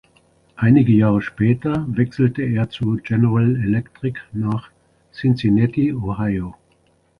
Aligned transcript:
Einige 0.55 0.93
Jahre 0.93 1.21
später 1.21 1.85
wechselte 1.87 2.41
er 2.41 2.71
zu 2.71 2.97
General 3.03 3.55
Electric 3.57 4.17
nach 4.33 4.71
Cincinnati, 5.13 5.93
Ohio. 5.93 6.55